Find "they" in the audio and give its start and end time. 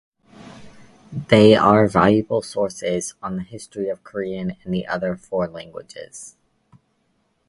1.29-1.53